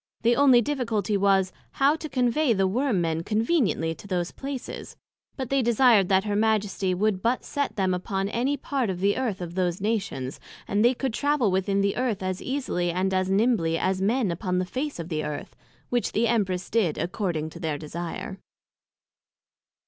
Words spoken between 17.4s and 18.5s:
to their desire.